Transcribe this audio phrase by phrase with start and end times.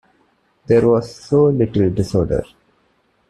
[0.65, 2.43] There was so little disorder.